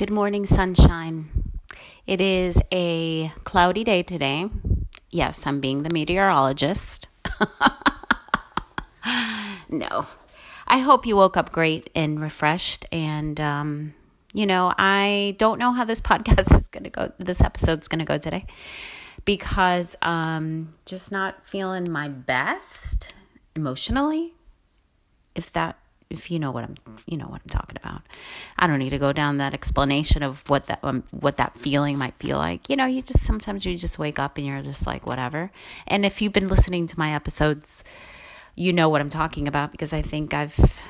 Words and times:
Good 0.00 0.10
morning, 0.10 0.46
sunshine. 0.46 1.28
It 2.06 2.22
is 2.22 2.58
a 2.72 3.34
cloudy 3.44 3.84
day 3.84 4.02
today. 4.02 4.48
Yes, 5.10 5.46
I'm 5.46 5.60
being 5.60 5.82
the 5.82 5.90
meteorologist. 5.90 7.06
no. 9.68 10.06
I 10.66 10.78
hope 10.78 11.04
you 11.04 11.16
woke 11.16 11.36
up 11.36 11.52
great 11.52 11.90
and 11.94 12.18
refreshed. 12.18 12.86
And, 12.90 13.38
um, 13.42 13.94
you 14.32 14.46
know, 14.46 14.72
I 14.78 15.36
don't 15.38 15.58
know 15.58 15.72
how 15.72 15.84
this 15.84 16.00
podcast 16.10 16.50
is 16.54 16.68
going 16.68 16.84
to 16.84 16.88
go, 16.90 17.12
this 17.18 17.42
episode's 17.42 17.86
going 17.86 17.98
to 17.98 18.06
go 18.06 18.16
today 18.16 18.46
because 19.26 19.98
um 20.00 20.72
just 20.86 21.12
not 21.12 21.44
feeling 21.44 21.92
my 21.92 22.08
best 22.08 23.12
emotionally 23.54 24.32
if 25.34 25.52
that 25.52 25.76
if 26.10 26.30
you 26.30 26.40
know 26.40 26.50
what 26.50 26.64
I'm 26.64 26.74
you 27.06 27.16
know 27.16 27.26
what 27.26 27.40
I'm 27.42 27.48
talking 27.48 27.76
about. 27.76 28.02
I 28.58 28.66
don't 28.66 28.80
need 28.80 28.90
to 28.90 28.98
go 28.98 29.12
down 29.12 29.38
that 29.38 29.54
explanation 29.54 30.22
of 30.22 30.46
what 30.48 30.66
that 30.66 30.80
um, 30.82 31.04
what 31.10 31.36
that 31.36 31.56
feeling 31.56 31.96
might 31.96 32.14
feel 32.14 32.36
like. 32.36 32.68
You 32.68 32.76
know, 32.76 32.86
you 32.86 33.00
just 33.00 33.20
sometimes 33.20 33.64
you 33.64 33.76
just 33.76 33.98
wake 33.98 34.18
up 34.18 34.36
and 34.36 34.46
you're 34.46 34.62
just 34.62 34.86
like 34.86 35.06
whatever. 35.06 35.50
And 35.86 36.04
if 36.04 36.20
you've 36.20 36.32
been 36.32 36.48
listening 36.48 36.86
to 36.88 36.98
my 36.98 37.14
episodes, 37.14 37.84
you 38.56 38.72
know 38.72 38.88
what 38.88 39.00
I'm 39.00 39.08
talking 39.08 39.46
about 39.46 39.70
because 39.70 39.92
I 39.92 40.02
think 40.02 40.34
I've 40.34 40.80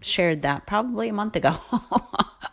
shared 0.00 0.42
that 0.42 0.66
probably 0.66 1.10
a 1.10 1.12
month 1.12 1.36
ago. 1.36 1.56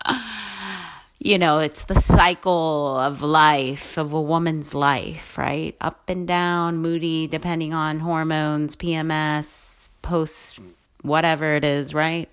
you 1.19 1.37
know, 1.37 1.59
it's 1.59 1.83
the 1.83 1.95
cycle 1.95 2.97
of 2.97 3.21
life, 3.21 3.97
of 3.97 4.11
a 4.13 4.21
woman's 4.21 4.73
life, 4.73 5.37
right? 5.37 5.75
Up 5.79 6.09
and 6.09 6.27
down, 6.27 6.77
moody, 6.77 7.25
depending 7.25 7.73
on 7.73 7.99
hormones, 7.99 8.75
PMS, 8.75 9.89
post 10.01 10.59
whatever 11.01 11.55
it 11.55 11.63
is, 11.63 11.93
right? 11.93 12.29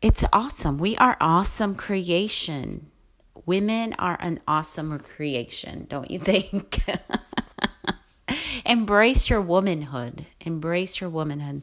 It's 0.00 0.24
awesome. 0.32 0.78
We 0.78 0.96
are 0.96 1.16
awesome 1.20 1.74
creation. 1.74 2.90
Women 3.46 3.94
are 3.98 4.18
an 4.20 4.40
awesome 4.48 4.98
creation, 4.98 5.86
don't 5.88 6.10
you 6.10 6.18
think? 6.30 6.84
Embrace 8.66 9.28
your 9.28 9.40
womanhood. 9.40 10.26
Embrace 10.40 11.00
your 11.00 11.10
womanhood. 11.10 11.62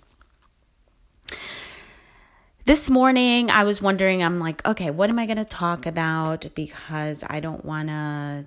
This 2.65 2.89
morning, 2.89 3.49
I 3.49 3.63
was 3.63 3.81
wondering, 3.81 4.21
I'm 4.21 4.39
like, 4.39 4.65
okay, 4.67 4.91
what 4.91 5.09
am 5.09 5.17
I 5.17 5.25
going 5.25 5.37
to 5.37 5.45
talk 5.45 5.85
about? 5.85 6.45
Because 6.53 7.23
I 7.27 7.39
don't 7.39 7.65
want 7.65 7.89
to 7.89 8.45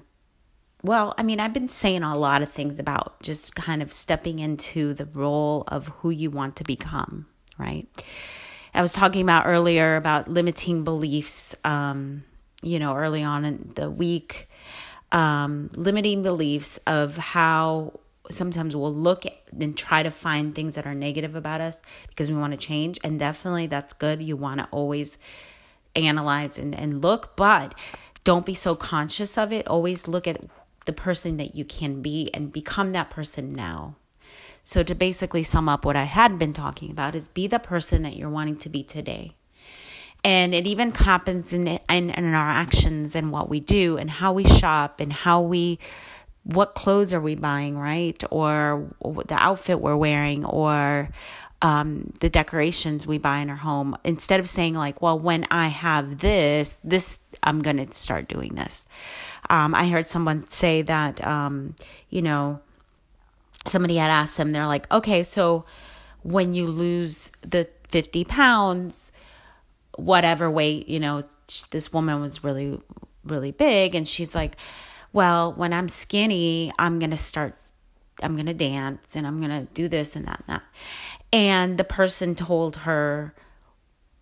well, 0.83 1.15
I 1.17 1.23
mean, 1.23 1.39
I've 1.39 1.53
been 1.53 1.69
saying 1.69 2.03
a 2.03 2.17
lot 2.17 2.43
of 2.43 2.51
things 2.51 2.79
about 2.79 3.21
just 3.23 3.55
kind 3.55 3.83
of 3.83 3.93
stepping 3.93 4.41
into 4.41 4.95
the 4.95 5.07
role 5.07 5.65
of 5.69 5.89
who 5.89 6.11
you 6.11 6.31
want 6.31 6.57
to 6.57 6.65
become, 6.65 7.27
right? 7.57 7.87
I 8.75 8.83
was 8.83 8.93
talking 8.93 9.23
about 9.23 9.47
earlier 9.47 9.97
about 9.97 10.29
limiting 10.29 10.83
beliefs, 10.83 11.55
um, 11.65 12.25
you 12.63 12.79
know, 12.79 12.97
early 12.97 13.23
on 13.23 13.45
in 13.45 13.73
the 13.75 13.91
week, 13.91 14.49
um, 15.13 15.71
limiting 15.75 16.23
beliefs 16.23 16.79
of 16.87 17.17
how 17.17 18.01
sometimes 18.31 18.75
we'll 18.75 18.95
look 18.95 19.25
and 19.59 19.77
try 19.77 20.03
to 20.03 20.11
find 20.11 20.55
things 20.55 20.75
that 20.75 20.87
are 20.87 20.95
negative 20.95 21.37
about 21.37 21.61
us 21.61 21.81
because 22.09 22.31
we 22.31 22.37
want 22.37 22.53
to 22.53 22.57
change. 22.57 22.99
And 23.05 23.19
definitely 23.19 23.67
that's 23.67 23.93
good. 23.93 24.23
You 24.23 24.37
want 24.37 24.59
to 24.61 24.69
always 24.71 25.19
analyze 25.95 26.59
and, 26.59 26.75
and 26.75 27.03
look, 27.03 27.37
but 27.37 27.75
don't 28.25 28.47
be 28.47 28.55
so 28.55 28.75
conscious 28.75 29.37
of 29.37 29.53
it. 29.53 29.67
Always 29.69 30.09
look 30.09 30.27
at 30.27 30.41
the 30.85 30.93
person 30.93 31.37
that 31.37 31.55
you 31.55 31.65
can 31.65 32.03
be 32.03 32.31
and 32.35 32.53
become 32.53 32.93
that 32.93 33.11
person 33.11 33.53
now. 33.53 33.97
So, 34.63 34.83
to 34.83 34.95
basically 34.95 35.43
sum 35.43 35.69
up 35.69 35.85
what 35.85 35.97
I 35.97 36.05
had 36.05 36.39
been 36.39 36.53
talking 36.53 36.91
about, 36.91 37.15
is 37.15 37.27
be 37.29 37.47
the 37.47 37.59
person 37.59 38.03
that 38.03 38.17
you're 38.17 38.31
wanting 38.31 38.57
to 38.59 38.69
be 38.69 38.85
today. 38.85 39.35
And 40.25 40.55
it 40.55 40.69
even 40.69 40.93
happens 40.93 41.53
in, 41.53 41.67
in, 41.67 42.11
in 42.11 42.35
our 42.35 42.51
actions 42.51 43.17
and 43.17 43.33
what 43.33 43.49
we 43.49 43.59
do 43.59 43.97
and 43.97 44.09
how 44.09 44.33
we 44.33 44.45
shop 44.45 45.01
and 45.01 45.13
how 45.13 45.41
we, 45.41 45.81
what 46.45 46.75
clothes 46.75 47.13
are 47.13 47.21
we 47.21 47.35
buying, 47.35 47.77
right? 47.77 48.23
Or 48.31 48.89
the 49.01 49.35
outfit 49.35 49.81
we're 49.81 49.97
wearing 49.97 50.45
or 50.45 51.09
um, 51.63 52.13
the 52.19 52.29
decorations 52.29 53.07
we 53.07 53.19
buy 53.19 53.39
in 53.39 53.49
our 53.49 53.57
home. 53.57 53.97
Instead 54.05 54.41
of 54.41 54.49
saying, 54.49 54.75
like, 54.75 55.01
well, 55.01 55.19
when 55.19 55.47
I 55.51 55.69
have 55.69 56.19
this, 56.19 56.77
this, 56.83 57.19
I'm 57.43 57.63
going 57.63 57.77
to 57.85 57.93
start 57.95 58.29
doing 58.29 58.57
this. 58.57 58.85
Um, 59.49 59.75
I 59.75 59.89
heard 59.89 60.09
someone 60.09 60.49
say 60.51 60.83
that, 60.83 61.25
um, 61.25 61.77
you 62.11 62.21
know, 62.21 62.61
somebody 63.67 63.97
had 63.97 64.11
asked 64.11 64.37
them, 64.37 64.51
they're 64.51 64.67
like, 64.67 64.91
okay, 64.93 65.23
so 65.23 65.65
when 66.23 66.55
you 66.55 66.67
lose 66.67 67.31
the 67.43 67.69
50 67.89 68.25
pounds, 68.25 69.13
whatever 69.97 70.51
weight, 70.51 70.89
you 70.89 70.99
know, 70.99 71.23
this 71.71 71.93
woman 71.93 72.21
was 72.21 72.43
really, 72.43 72.81
really 73.25 73.53
big. 73.53 73.95
And 73.95 74.07
she's 74.07 74.35
like, 74.35 74.57
well, 75.13 75.53
when 75.53 75.73
I'm 75.73 75.89
skinny, 75.89 76.73
I'm 76.79 76.99
going 76.99 77.11
to 77.11 77.17
start, 77.17 77.55
I'm 78.23 78.35
going 78.35 78.47
to 78.47 78.55
dance 78.55 79.17
and 79.17 79.27
I'm 79.27 79.39
going 79.39 79.51
to 79.51 79.73
do 79.73 79.89
this 79.89 80.17
and 80.17 80.27
that 80.27 80.43
and 80.47 80.57
that. 80.57 80.63
And 81.33 81.79
the 81.79 81.85
person 81.85 82.35
told 82.35 82.77
her, 82.77 83.35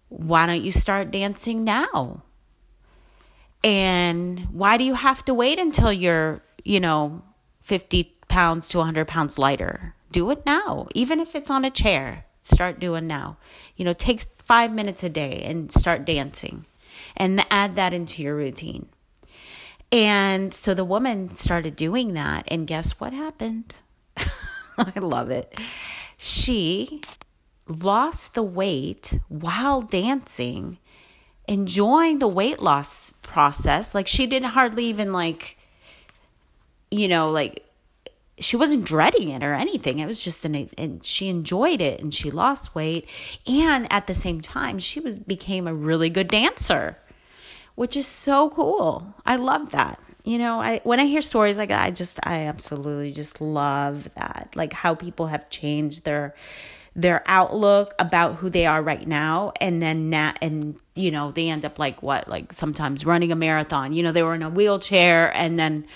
why 0.08 0.46
don't 0.46 0.62
you 0.62 0.72
start 0.72 1.10
dancing 1.10 1.64
now? 1.64 2.22
And 3.62 4.46
why 4.52 4.76
do 4.76 4.84
you 4.84 4.94
have 4.94 5.24
to 5.26 5.34
wait 5.34 5.58
until 5.58 5.92
you're, 5.92 6.42
you 6.64 6.80
know, 6.80 7.22
50 7.62 8.04
pounds 8.28 8.68
to 8.70 8.78
100 8.78 9.06
pounds 9.06 9.38
lighter? 9.38 9.94
Do 10.12 10.30
it 10.30 10.44
now, 10.44 10.88
even 10.94 11.20
if 11.20 11.34
it's 11.34 11.50
on 11.50 11.64
a 11.64 11.70
chair. 11.70 12.24
Start 12.42 12.80
doing 12.80 13.06
now. 13.06 13.36
You 13.76 13.84
know, 13.84 13.92
take 13.92 14.22
five 14.42 14.72
minutes 14.72 15.04
a 15.04 15.08
day 15.08 15.42
and 15.44 15.70
start 15.70 16.04
dancing 16.04 16.64
and 17.16 17.44
add 17.50 17.76
that 17.76 17.92
into 17.92 18.22
your 18.22 18.34
routine. 18.34 18.88
And 19.92 20.54
so 20.54 20.74
the 20.74 20.84
woman 20.84 21.34
started 21.34 21.76
doing 21.76 22.14
that. 22.14 22.44
And 22.48 22.66
guess 22.66 23.00
what 23.00 23.12
happened? 23.12 23.74
I 24.78 24.98
love 24.98 25.30
it. 25.30 25.58
She 26.16 27.02
lost 27.66 28.34
the 28.34 28.42
weight 28.42 29.18
while 29.28 29.82
dancing 29.82 30.78
enjoying 31.50 32.20
the 32.20 32.28
weight 32.28 32.62
loss 32.62 33.12
process. 33.22 33.94
Like 33.94 34.06
she 34.06 34.26
didn't 34.26 34.50
hardly 34.50 34.84
even 34.84 35.12
like, 35.12 35.58
you 36.92 37.08
know, 37.08 37.30
like 37.30 37.64
she 38.38 38.56
wasn't 38.56 38.84
dreading 38.84 39.30
it 39.30 39.42
or 39.42 39.52
anything. 39.54 39.98
It 39.98 40.06
was 40.06 40.22
just 40.22 40.44
an, 40.44 40.70
and 40.78 41.04
she 41.04 41.28
enjoyed 41.28 41.80
it 41.80 42.00
and 42.00 42.14
she 42.14 42.30
lost 42.30 42.74
weight. 42.74 43.08
And 43.48 43.92
at 43.92 44.06
the 44.06 44.14
same 44.14 44.40
time, 44.40 44.78
she 44.78 45.00
was 45.00 45.18
became 45.18 45.66
a 45.66 45.74
really 45.74 46.08
good 46.08 46.28
dancer, 46.28 46.96
which 47.80 47.96
is 47.96 48.06
so 48.06 48.50
cool. 48.50 49.14
I 49.24 49.36
love 49.36 49.70
that. 49.70 49.98
You 50.22 50.36
know, 50.36 50.60
I 50.60 50.82
when 50.84 51.00
I 51.00 51.06
hear 51.06 51.22
stories 51.22 51.56
like 51.56 51.70
that, 51.70 51.82
I 51.82 51.90
just 51.90 52.20
I 52.22 52.40
absolutely 52.40 53.10
just 53.10 53.40
love 53.40 54.12
that. 54.16 54.50
Like 54.54 54.74
how 54.74 54.94
people 54.94 55.28
have 55.28 55.48
changed 55.48 56.04
their 56.04 56.34
their 56.94 57.22
outlook 57.24 57.94
about 57.98 58.34
who 58.34 58.50
they 58.50 58.66
are 58.66 58.82
right 58.82 59.08
now 59.08 59.54
and 59.62 59.80
then 59.80 60.10
na- 60.10 60.34
and 60.42 60.78
you 60.94 61.10
know 61.10 61.30
they 61.30 61.48
end 61.48 61.64
up 61.64 61.78
like 61.78 62.02
what 62.02 62.28
like 62.28 62.52
sometimes 62.52 63.06
running 63.06 63.32
a 63.32 63.36
marathon 63.36 63.94
you 63.94 64.02
know 64.02 64.12
they 64.12 64.24
were 64.24 64.34
in 64.34 64.42
a 64.42 64.50
wheelchair 64.50 65.32
and 65.34 65.56
then 65.58 65.86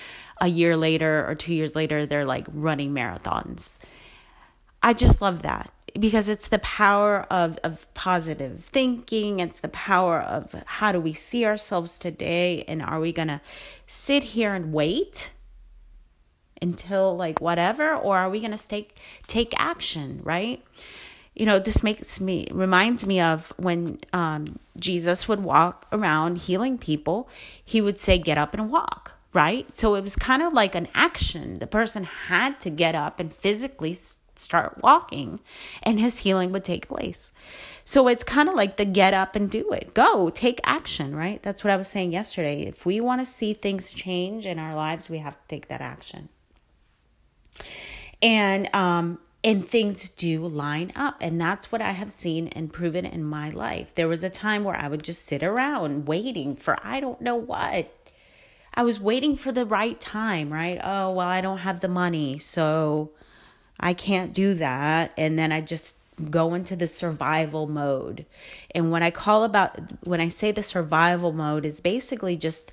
a 0.41 0.47
year 0.47 0.77
later 0.77 1.27
or 1.29 1.35
2 1.35 1.53
years 1.53 1.75
later 1.75 2.07
they're 2.07 2.25
like 2.25 2.47
running 2.53 2.95
marathons 2.95 3.77
i 4.85 4.93
just 4.93 5.21
love 5.21 5.43
that 5.43 5.69
because 5.99 6.29
it's 6.29 6.49
the 6.49 6.59
power 6.59 7.27
of 7.31 7.59
of 7.63 7.93
positive 7.95 8.65
thinking. 8.65 9.41
It's 9.41 9.61
the 9.61 9.69
power 9.69 10.21
of 10.21 10.53
how 10.67 10.93
do 10.93 11.01
we 11.01 11.13
see 11.13 11.45
ourselves 11.45 11.99
today? 11.99 12.65
And 12.67 12.83
are 12.83 13.01
we 13.01 13.13
going 13.13 13.29
to 13.29 13.41
sit 13.87 14.25
here 14.25 14.55
and 14.55 14.73
wait 14.73 15.33
until 16.61 17.17
like 17.17 17.41
whatever? 17.41 17.95
Or 17.95 18.19
are 18.19 18.31
we 18.31 18.41
going 18.41 18.57
to 18.57 18.69
take 18.69 18.97
take 19.27 19.55
action 19.59 20.21
right? 20.23 20.63
You 21.35 21.47
know 21.47 21.59
this 21.59 21.83
makes 21.83 22.21
me 22.21 22.47
reminds 22.51 23.07
me 23.07 23.21
of 23.21 23.53
when 23.57 23.99
um, 24.13 24.61
jesus 24.79 25.27
would 25.27 25.43
walk 25.43 25.85
around 25.91 26.39
healing 26.39 26.79
people 26.79 27.29
he 27.65 27.81
would 27.81 28.01
say 28.01 28.19
get 28.19 28.39
up 28.39 28.55
and 28.55 28.71
walk 28.71 29.15
right? 29.35 29.77
So 29.77 29.97
it 29.97 30.03
was 30.03 30.17
kind 30.17 30.43
of 30.43 30.53
like 30.53 30.75
an 30.75 30.89
action. 30.95 31.59
The 31.59 31.67
person 31.67 32.05
had 32.05 32.61
to 32.61 32.71
get 32.71 32.95
up 32.95 33.21
and 33.21 33.35
physically 33.35 33.99
start 34.37 34.83
walking 34.83 35.41
and 35.83 36.01
his 36.01 36.21
healing 36.21 36.53
would 36.53 36.65
take 36.65 36.89
place. 36.89 37.33
So 37.85 38.09
it's 38.09 38.25
kind 38.25 38.49
of 38.49 38.55
like 38.55 38.77
the 38.77 38.85
get 38.85 39.13
up 39.13 39.37
and 39.37 39.51
do 39.51 39.71
it. 39.73 39.93
Go, 39.95 40.31
take 40.31 40.61
action, 40.65 41.15
right? 41.15 41.43
That's 41.43 41.63
what 41.63 41.73
I 41.73 41.77
was 41.77 41.89
saying 41.89 42.13
yesterday. 42.13 42.63
If 42.63 42.87
we 42.87 43.01
want 43.01 43.21
to 43.21 43.27
see 43.27 43.53
things 43.53 43.93
change 43.93 44.47
in 44.47 44.59
our 44.59 44.75
lives, 44.75 45.11
we 45.11 45.19
have 45.19 45.35
to 45.35 45.49
take 45.49 45.69
that 45.69 45.81
action. 45.81 46.29
And 48.23 48.75
um 48.75 49.19
and 49.45 49.69
things 49.69 50.09
do 50.09 50.47
line 50.47 50.91
up 50.97 51.17
and 51.21 51.39
that's 51.39 51.71
what 51.71 51.83
i 51.83 51.91
have 51.91 52.11
seen 52.11 52.49
and 52.49 52.73
proven 52.73 53.05
in 53.05 53.23
my 53.23 53.51
life 53.51 53.95
there 53.95 54.09
was 54.09 54.25
a 54.25 54.31
time 54.31 54.65
where 54.65 54.75
i 54.75 54.89
would 54.89 55.05
just 55.05 55.27
sit 55.27 55.43
around 55.43 56.09
waiting 56.09 56.57
for 56.57 56.79
i 56.83 56.99
don't 56.99 57.21
know 57.21 57.37
what 57.37 57.93
i 58.73 58.83
was 58.83 58.99
waiting 58.99 59.37
for 59.37 59.53
the 59.53 59.67
right 59.67 60.01
time 60.01 60.51
right 60.53 60.81
oh 60.83 61.11
well 61.11 61.29
i 61.29 61.43
don't 61.43 61.59
have 61.59 61.81
the 61.81 61.89
money 61.89 62.39
so 62.39 63.11
i 63.81 63.93
can't 63.93 64.33
do 64.33 64.55
that. 64.55 65.13
And 65.17 65.39
then 65.39 65.53
i 65.53 65.61
just 65.61 65.97
go 66.31 66.55
into 66.55 66.77
the 66.77 66.87
survival 66.87 67.67
mode. 67.67 68.25
And 68.75 68.91
when 68.91 69.03
i 69.03 69.11
call 69.11 69.45
about 69.45 69.79
when 70.05 70.21
i 70.21 70.29
say 70.29 70.53
the 70.53 70.63
survival 70.63 71.33
mode 71.33 71.65
is 71.65 71.81
basically 71.81 72.37
just 72.37 72.73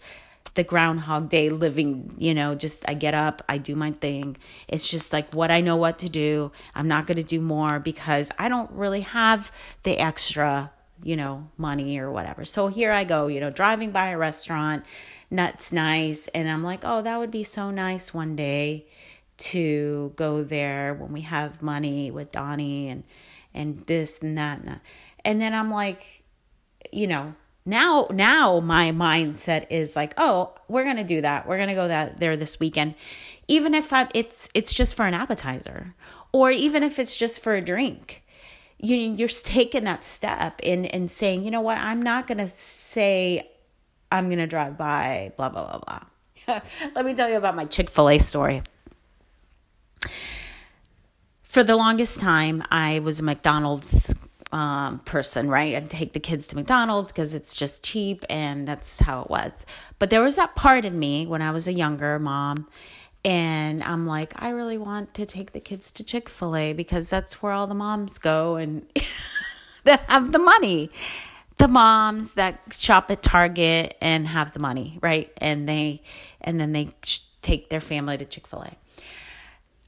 the 0.53 0.63
groundhog 0.63 1.29
day 1.29 1.49
living 1.49 2.13
you 2.17 2.33
know 2.33 2.55
just 2.55 2.87
i 2.89 2.93
get 2.93 3.13
up 3.13 3.41
i 3.47 3.57
do 3.57 3.75
my 3.75 3.91
thing. 3.91 4.37
It's 4.67 4.87
just 4.87 5.13
like 5.13 5.33
what 5.33 5.51
i 5.51 5.61
know 5.61 5.75
what 5.75 5.99
to 5.99 6.09
do. 6.09 6.51
I'm 6.75 6.87
not 6.87 7.07
going 7.07 7.17
to 7.17 7.23
do 7.23 7.41
more 7.41 7.79
because 7.79 8.31
i 8.37 8.49
don't 8.49 8.71
really 8.71 9.01
have 9.01 9.51
the 9.83 9.97
extra 9.97 10.71
you 11.03 11.15
know 11.15 11.49
money 11.57 11.97
or 11.97 12.11
whatever. 12.11 12.45
So 12.45 12.67
here 12.67 12.91
i 12.91 13.03
go 13.03 13.27
you 13.27 13.39
know 13.39 13.49
driving 13.49 13.91
by 13.91 14.09
a 14.09 14.17
restaurant 14.17 14.85
nuts 15.29 15.71
nice. 15.71 16.27
And 16.29 16.49
i'm 16.49 16.63
like 16.63 16.81
oh 16.83 17.01
that 17.01 17.17
would 17.17 17.31
be 17.31 17.43
so 17.43 17.71
nice 17.71 18.13
one 18.13 18.35
day 18.35 18.85
to 19.41 20.13
go 20.15 20.43
there 20.43 20.93
when 20.93 21.11
we 21.11 21.21
have 21.21 21.61
money 21.61 22.11
with 22.11 22.31
donnie 22.31 22.89
and 22.89 23.03
and 23.53 23.85
this 23.87 24.19
and 24.21 24.37
that 24.37 24.59
and 24.59 24.67
that. 24.67 24.81
And 25.25 25.41
then 25.41 25.53
i'm 25.53 25.71
like 25.71 26.23
you 26.91 27.07
know 27.07 27.35
now 27.65 28.07
now 28.11 28.59
my 28.59 28.91
mindset 28.91 29.67
is 29.69 29.95
like 29.95 30.13
oh 30.17 30.53
we're 30.71 30.85
gonna 30.85 31.03
do 31.03 31.21
that. 31.21 31.47
We're 31.47 31.57
gonna 31.57 31.75
go 31.75 31.87
that 31.87 32.19
there 32.19 32.37
this 32.37 32.59
weekend. 32.59 32.95
Even 33.47 33.73
if 33.73 33.91
I, 33.91 34.07
it's 34.15 34.49
it's 34.53 34.73
just 34.73 34.95
for 34.95 35.05
an 35.05 35.13
appetizer 35.13 35.93
or 36.31 36.49
even 36.49 36.81
if 36.81 36.97
it's 36.97 37.15
just 37.17 37.41
for 37.41 37.53
a 37.53 37.61
drink. 37.61 38.23
You 38.79 38.95
you're 38.95 39.27
taking 39.27 39.83
that 39.83 40.05
step 40.05 40.59
in 40.63 40.85
and 40.85 41.11
saying 41.11 41.43
you 41.43 41.51
know 41.51 41.61
what? 41.61 41.77
I'm 41.77 42.01
not 42.01 42.27
gonna 42.27 42.47
say 42.47 43.47
i'm 44.11 44.29
gonna 44.29 44.47
drive 44.47 44.77
by 44.77 45.33
blah 45.37 45.49
blah 45.49 45.69
blah 45.69 45.79
blah. 46.47 46.61
Let 46.95 47.05
me 47.05 47.13
tell 47.13 47.29
you 47.29 47.37
about 47.37 47.55
my 47.55 47.65
chick-fil-a 47.65 48.17
story 48.19 48.63
for 51.51 51.63
the 51.63 51.75
longest 51.75 52.19
time 52.19 52.63
i 52.71 52.99
was 52.99 53.19
a 53.19 53.23
mcdonald's 53.23 54.13
um, 54.51 54.99
person, 54.99 55.49
right? 55.49 55.75
I'd 55.75 55.89
take 55.89 56.13
the 56.13 56.19
kids 56.19 56.47
to 56.47 56.55
McDonald's 56.55 57.11
because 57.11 57.33
it's 57.33 57.55
just 57.55 57.83
cheap 57.83 58.25
and 58.29 58.67
that's 58.67 58.99
how 58.99 59.21
it 59.21 59.29
was. 59.29 59.65
But 59.99 60.09
there 60.09 60.21
was 60.21 60.35
that 60.35 60.55
part 60.55 60.85
of 60.85 60.93
me 60.93 61.25
when 61.25 61.41
I 61.41 61.51
was 61.51 61.67
a 61.67 61.73
younger 61.73 62.19
mom 62.19 62.67
and 63.23 63.83
I'm 63.83 64.07
like, 64.07 64.33
I 64.41 64.49
really 64.49 64.77
want 64.77 65.13
to 65.15 65.25
take 65.25 65.53
the 65.53 65.59
kids 65.59 65.91
to 65.91 66.03
Chick 66.03 66.27
fil 66.27 66.55
A 66.55 66.73
because 66.73 67.09
that's 67.09 67.41
where 67.41 67.51
all 67.51 67.67
the 67.67 67.75
moms 67.75 68.17
go 68.17 68.55
and 68.55 68.85
that 69.83 70.09
have 70.09 70.31
the 70.31 70.39
money. 70.39 70.91
The 71.57 71.67
moms 71.67 72.33
that 72.33 72.59
shop 72.71 73.11
at 73.11 73.21
Target 73.21 73.95
and 74.01 74.27
have 74.27 74.53
the 74.53 74.59
money, 74.59 74.97
right? 75.01 75.31
And 75.37 75.69
they, 75.69 76.01
and 76.41 76.59
then 76.59 76.71
they 76.71 76.89
take 77.43 77.69
their 77.69 77.81
family 77.81 78.17
to 78.17 78.25
Chick 78.25 78.47
fil 78.47 78.63
A. 78.63 78.75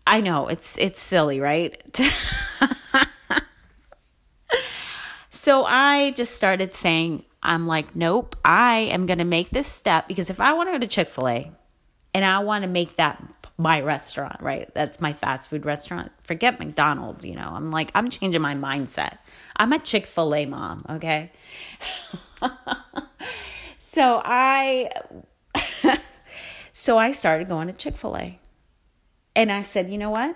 I 0.05 0.21
know 0.21 0.47
it's 0.47 0.77
it's 0.77 1.01
silly, 1.01 1.39
right? 1.39 1.81
So 5.43 5.65
I 5.65 6.11
just 6.11 6.35
started 6.35 6.73
saying, 6.73 7.25
I'm 7.41 7.67
like, 7.67 7.97
nope, 7.97 8.37
I 8.45 8.87
am 8.93 9.05
going 9.05 9.17
to 9.17 9.25
make 9.25 9.49
this 9.49 9.67
step 9.67 10.07
because 10.07 10.29
if 10.29 10.39
I 10.39 10.53
want 10.53 10.69
to 10.69 10.71
go 10.71 10.79
to 10.79 10.87
Chick 10.87 11.09
fil 11.09 11.27
A 11.27 11.51
and 12.13 12.23
I 12.23 12.39
want 12.39 12.63
to 12.63 12.69
make 12.69 12.95
that 12.95 13.21
my 13.57 13.81
restaurant, 13.81 14.39
right? 14.39 14.73
That's 14.73 15.01
my 15.01 15.11
fast 15.11 15.49
food 15.49 15.65
restaurant. 15.65 16.13
Forget 16.23 16.59
McDonald's, 16.59 17.25
you 17.25 17.35
know. 17.35 17.49
I'm 17.51 17.71
like, 17.71 17.91
I'm 17.93 18.09
changing 18.09 18.41
my 18.41 18.55
mindset. 18.55 19.17
I'm 19.57 19.73
a 19.73 19.79
Chick 19.79 20.05
fil 20.05 20.33
A 20.33 20.45
mom, 20.45 20.85
okay? 20.89 21.33
so 23.77 24.21
I. 24.23 24.91
so 26.71 26.97
I 26.97 27.11
started 27.11 27.49
going 27.49 27.67
to 27.67 27.73
Chick 27.73 27.95
fil 27.97 28.15
A. 28.15 28.39
And 29.35 29.51
I 29.51 29.61
said, 29.61 29.89
you 29.89 29.97
know 29.97 30.09
what? 30.09 30.35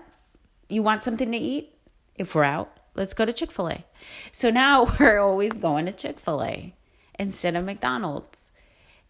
You 0.69 0.83
want 0.83 1.03
something 1.03 1.31
to 1.31 1.37
eat? 1.37 1.73
If 2.15 2.33
we're 2.33 2.43
out, 2.43 2.75
let's 2.95 3.13
go 3.13 3.25
to 3.25 3.33
Chick 3.33 3.51
fil 3.51 3.69
A. 3.69 3.85
So 4.31 4.49
now 4.49 4.95
we're 4.99 5.19
always 5.19 5.53
going 5.53 5.85
to 5.85 5.91
Chick 5.91 6.19
fil 6.19 6.43
A 6.43 6.73
instead 7.19 7.55
of 7.55 7.65
McDonald's. 7.65 8.51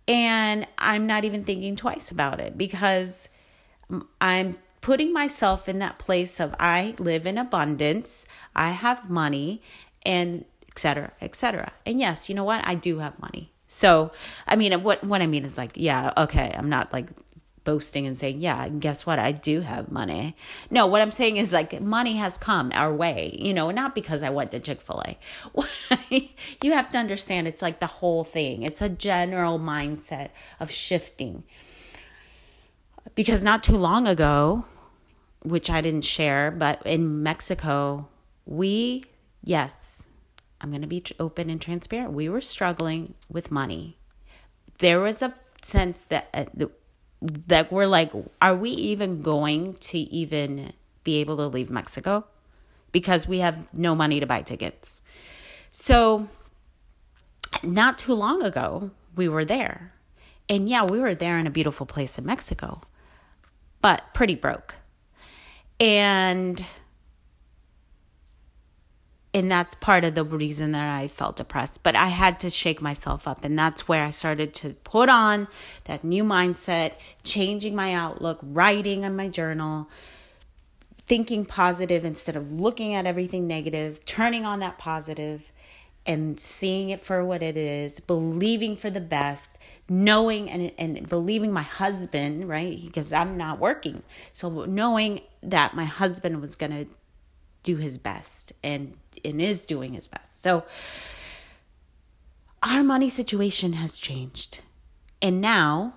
And 0.08 0.66
I'm 0.78 1.06
not 1.08 1.26
even 1.26 1.44
thinking 1.44 1.76
twice 1.76 2.12
about 2.12 2.40
it 2.40 2.58
because 2.58 3.30
I'm 4.22 4.58
putting 4.82 5.12
myself 5.12 5.68
in 5.68 5.80
that 5.80 5.98
place 5.98 6.40
of 6.40 6.56
I 6.60 6.96
live 6.98 7.26
in 7.26 7.38
abundance, 7.38 8.26
I 8.56 8.72
have 8.72 9.10
money, 9.10 9.62
and 10.06 10.46
etc. 10.72 11.12
etc. 11.22 11.74
And 11.86 12.00
yes, 12.00 12.30
you 12.30 12.36
know 12.36 12.44
what? 12.44 12.66
I 12.66 12.76
do 12.76 13.00
have 13.00 13.20
money. 13.20 13.52
So, 13.68 14.12
I 14.48 14.56
mean, 14.56 14.72
what 14.84 15.04
what 15.04 15.22
I 15.22 15.28
mean 15.28 15.44
is 15.44 15.58
like, 15.58 15.72
yeah, 15.76 16.14
okay, 16.18 16.54
I'm 16.58 16.70
not 16.70 16.94
like 16.94 17.08
boasting 17.68 18.08
and 18.08 18.18
saying, 18.18 18.40
yeah, 18.40 18.70
guess 18.70 19.06
what? 19.06 19.20
I 19.20 19.34
do 19.34 19.60
have 19.60 19.92
money. 19.92 20.38
No, 20.72 20.88
what 20.88 21.02
I'm 21.02 21.12
saying 21.12 21.36
is 21.36 21.52
like 21.52 21.82
money 21.82 22.16
has 22.16 22.38
come 22.38 22.72
our 22.74 22.94
way, 22.94 23.38
you 23.38 23.54
know, 23.54 23.72
not 23.72 23.94
because 23.94 24.24
I 24.24 24.30
went 24.30 24.52
to 24.52 24.60
Chick 24.60 24.80
fil 24.80 25.04
A. 25.06 25.18
you 26.64 26.72
have 26.72 26.90
to 26.94 26.98
understand 26.98 27.46
it's 27.46 27.62
like 27.62 27.82
the 27.82 27.88
whole 28.00 28.24
thing, 28.24 28.64
it's 28.64 28.82
a 28.82 28.88
general 28.88 29.60
mindset 29.60 30.30
of 30.62 30.72
shifting. 30.72 31.44
Because 33.16 33.44
not 33.44 33.64
too 33.64 33.76
long 33.76 34.08
ago, 34.08 34.64
which 35.44 35.70
I 35.70 35.82
didn't 35.82 36.06
share, 36.06 36.50
but 36.50 36.82
in 36.86 37.22
Mexico, 37.22 38.08
we, 38.46 39.04
yes, 39.44 40.08
I'm 40.62 40.70
going 40.70 40.84
to 40.84 40.88
be 40.88 41.04
open 41.20 41.50
and 41.50 41.62
transparent. 41.62 42.14
We 42.14 42.30
were 42.30 42.40
struggling 42.40 43.16
with 43.30 43.52
money. 43.52 43.98
There 44.80 45.02
was 45.02 45.22
a 45.22 45.34
sense 45.62 46.04
that 46.04 46.30
uh, 46.34 46.68
that 47.22 47.72
we're 47.72 47.88
like, 47.88 48.12
are 48.42 48.56
we 48.56 48.70
even 48.70 49.22
going 49.22 49.76
to 49.76 49.98
even 49.98 50.74
be 51.04 51.18
able 51.18 51.38
to 51.38 51.48
leave 51.48 51.70
Mexico? 51.70 52.26
Because 52.92 53.28
we 53.28 53.40
have 53.40 53.74
no 53.74 53.96
money 53.96 54.20
to 54.20 54.26
buy 54.26 54.42
tickets. 54.42 55.02
So, 55.72 56.28
not 57.64 57.98
too 58.00 58.14
long 58.14 58.44
ago, 58.44 58.92
we 59.16 59.28
were 59.28 59.46
there. 59.46 59.94
And 60.50 60.70
yeah, 60.70 60.84
we 60.84 61.00
were 61.00 61.16
there 61.16 61.38
in 61.38 61.48
a 61.48 61.52
beautiful 61.52 61.86
place 61.86 62.18
in 62.18 62.26
Mexico, 62.26 62.82
but 63.82 64.14
pretty 64.14 64.36
broke. 64.36 64.76
And 65.80 66.64
and 69.34 69.52
that's 69.52 69.76
part 69.76 70.04
of 70.04 70.16
the 70.16 70.24
reason 70.24 70.72
that 70.72 70.96
I 70.96 71.08
felt 71.08 71.36
depressed. 71.36 71.84
But 71.84 71.96
I 71.96 72.08
had 72.08 72.40
to 72.40 72.50
shake 72.50 72.82
myself 72.82 73.28
up, 73.28 73.44
and 73.44 73.58
that's 73.58 73.88
where 73.88 74.04
I 74.04 74.10
started 74.10 74.54
to 74.56 74.72
put 74.84 75.10
on 75.10 75.48
that 75.84 76.04
new 76.04 76.24
mindset, 76.24 76.94
changing 77.24 77.76
my 77.76 77.94
outlook, 77.94 78.40
writing 78.42 79.04
on 79.06 79.16
my 79.16 79.28
journal, 79.28 79.90
thinking 81.00 81.46
positive 81.46 82.04
instead 82.04 82.36
of 82.36 82.52
looking 82.52 82.94
at 82.94 83.06
everything 83.06 83.48
negative, 83.48 84.06
turning 84.06 84.46
on 84.46 84.60
that 84.60 84.78
positive 84.78 85.52
and 86.06 86.40
seeing 86.40 86.90
it 86.90 87.04
for 87.04 87.24
what 87.24 87.44
it 87.44 87.58
is, 87.58 88.00
believing 88.00 88.78
for 88.78 88.90
the 88.90 89.02
best, 89.02 89.58
knowing 89.90 90.50
and, 90.50 90.72
and 90.78 91.08
believing 91.10 91.52
my 91.52 91.62
husband, 91.62 92.48
right? 92.48 92.82
Because 92.86 93.12
I'm 93.12 93.38
not 93.38 93.60
working. 93.60 94.04
So 94.32 94.66
knowing 94.66 95.22
that 95.44 95.76
my 95.76 95.86
husband 95.86 96.42
was 96.42 96.56
going 96.56 96.72
to 96.72 96.88
do 97.64 97.76
his 97.76 97.98
best 97.98 98.54
and 98.64 98.94
and 99.24 99.42
is 99.42 99.66
doing 99.66 99.94
his 99.94 100.08
best. 100.08 100.42
So 100.42 100.64
our 102.64 102.84
money 102.84 103.10
situation 103.10 103.74
has 103.74 103.98
changed. 103.98 104.60
And 105.22 105.42
now 105.42 105.94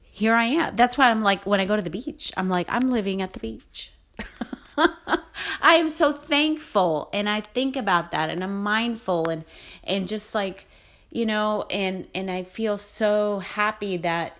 here 0.00 0.34
I 0.34 0.44
am. 0.44 0.76
That's 0.76 0.98
why 0.98 1.10
I'm 1.10 1.22
like 1.22 1.44
when 1.46 1.60
I 1.60 1.64
go 1.64 1.76
to 1.76 1.82
the 1.82 1.90
beach, 1.90 2.32
I'm 2.36 2.48
like 2.48 2.66
I'm 2.68 2.90
living 2.90 3.22
at 3.22 3.32
the 3.32 3.40
beach. 3.40 3.92
I 4.76 5.74
am 5.74 5.88
so 5.88 6.12
thankful 6.12 7.08
and 7.12 7.28
I 7.28 7.40
think 7.40 7.76
about 7.76 8.10
that 8.12 8.30
and 8.30 8.42
I'm 8.42 8.62
mindful 8.62 9.28
and 9.28 9.44
and 9.84 10.06
just 10.06 10.34
like 10.34 10.66
you 11.10 11.26
know 11.26 11.66
and 11.70 12.06
and 12.14 12.30
I 12.30 12.42
feel 12.42 12.78
so 12.78 13.40
happy 13.40 13.96
that 13.98 14.36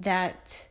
that 0.00 0.66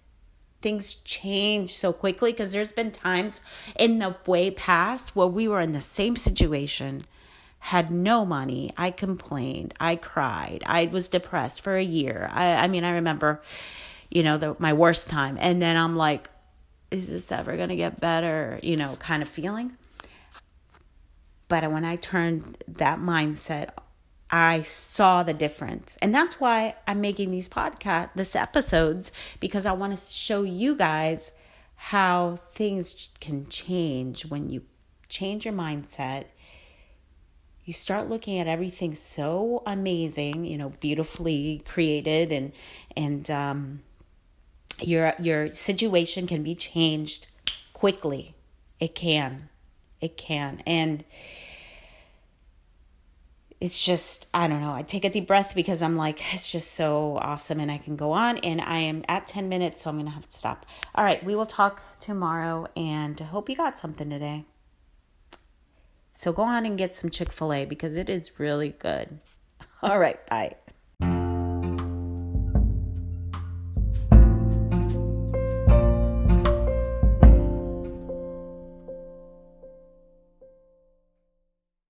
things 0.61 0.95
change 0.95 1.73
so 1.73 1.91
quickly 1.91 2.31
because 2.31 2.51
there's 2.51 2.71
been 2.71 2.91
times 2.91 3.41
in 3.77 3.99
the 3.99 4.15
way 4.25 4.51
past 4.51 5.15
where 5.15 5.27
we 5.27 5.47
were 5.47 5.59
in 5.59 5.71
the 5.71 5.81
same 5.81 6.15
situation 6.15 7.01
had 7.65 7.91
no 7.91 8.25
money 8.25 8.71
i 8.77 8.89
complained 8.89 9.73
i 9.79 9.95
cried 9.95 10.63
i 10.65 10.85
was 10.87 11.07
depressed 11.07 11.61
for 11.61 11.75
a 11.75 11.83
year 11.83 12.29
i, 12.33 12.55
I 12.55 12.67
mean 12.67 12.83
i 12.83 12.91
remember 12.91 13.41
you 14.09 14.23
know 14.23 14.37
the, 14.37 14.55
my 14.57 14.73
worst 14.73 15.09
time 15.09 15.37
and 15.39 15.61
then 15.61 15.77
i'm 15.77 15.95
like 15.95 16.27
is 16.91 17.09
this 17.09 17.31
ever 17.31 17.55
going 17.55 17.69
to 17.69 17.75
get 17.75 17.99
better? 17.99 18.59
You 18.61 18.75
know, 18.75 18.97
kind 18.97 19.23
of 19.23 19.29
feeling. 19.29 19.77
But 21.47 21.69
when 21.71 21.83
I 21.83 21.95
turned 21.95 22.63
that 22.67 22.99
mindset, 22.99 23.69
I 24.31 24.61
saw 24.61 25.23
the 25.23 25.33
difference. 25.33 25.97
And 26.01 26.15
that's 26.15 26.39
why 26.39 26.75
I'm 26.87 27.01
making 27.01 27.31
these 27.31 27.49
podcast 27.49 28.11
this 28.15 28.35
episodes 28.35 29.11
because 29.39 29.65
I 29.65 29.73
want 29.73 29.97
to 29.97 30.03
show 30.03 30.43
you 30.43 30.75
guys 30.75 31.31
how 31.75 32.37
things 32.47 33.09
can 33.19 33.49
change 33.49 34.25
when 34.25 34.49
you 34.49 34.61
change 35.09 35.43
your 35.43 35.53
mindset. 35.53 36.25
You 37.65 37.73
start 37.73 38.09
looking 38.09 38.39
at 38.39 38.47
everything 38.47 38.95
so 38.95 39.63
amazing, 39.65 40.45
you 40.45 40.57
know, 40.57 40.69
beautifully 40.79 41.63
created 41.67 42.31
and 42.31 42.53
and 42.95 43.29
um 43.29 43.81
your 44.79 45.13
your 45.19 45.51
situation 45.51 46.25
can 46.25 46.41
be 46.41 46.55
changed 46.55 47.27
quickly. 47.73 48.35
It 48.79 48.95
can. 48.95 49.49
It 49.99 50.17
can. 50.17 50.63
And 50.65 51.03
it's 53.61 53.81
just 53.81 54.27
I 54.33 54.47
don't 54.47 54.59
know. 54.59 54.73
I 54.73 54.81
take 54.81 55.05
a 55.05 55.09
deep 55.09 55.27
breath 55.27 55.53
because 55.53 55.83
I'm 55.83 55.95
like 55.95 56.33
it's 56.33 56.51
just 56.51 56.73
so 56.73 57.17
awesome 57.21 57.59
and 57.59 57.71
I 57.71 57.77
can 57.77 57.95
go 57.95 58.11
on 58.11 58.39
and 58.39 58.59
I 58.59 58.79
am 58.79 59.03
at 59.07 59.27
10 59.27 59.47
minutes 59.47 59.83
so 59.83 59.91
I'm 59.91 60.03
to 60.03 60.11
have 60.11 60.27
to 60.27 60.37
stop. 60.37 60.65
All 60.95 61.05
right, 61.05 61.23
we 61.23 61.35
will 61.35 61.45
talk 61.45 61.81
tomorrow 61.99 62.65
and 62.75 63.17
hope 63.19 63.47
you 63.49 63.55
got 63.55 63.77
something 63.77 64.09
today. 64.09 64.45
So 66.11 66.33
go 66.33 66.41
on 66.41 66.65
and 66.65 66.77
get 66.77 66.95
some 66.95 67.09
Chick-fil-A 67.09 67.65
because 67.65 67.95
it 67.95 68.09
is 68.09 68.37
really 68.39 68.69
good. 68.69 69.19
All 69.81 69.97
right, 69.97 70.25
bye. 70.27 70.55